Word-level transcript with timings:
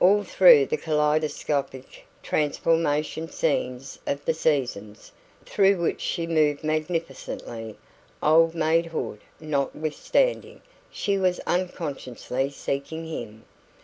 All 0.00 0.24
through 0.24 0.66
the 0.66 0.76
kaleidoscopic 0.76 2.04
transformation 2.20 3.28
scenes 3.30 3.96
of 4.08 4.24
the 4.24 4.34
"season", 4.34 4.96
through 5.46 5.80
which 5.80 6.00
she 6.00 6.26
moved 6.26 6.64
magnificently, 6.64 7.76
old 8.20 8.54
maidhood 8.56 9.20
notwithstanding, 9.38 10.62
she 10.90 11.16
was 11.16 11.38
unconsciously 11.46 12.50
seeking 12.50 13.06
him. 13.06 13.44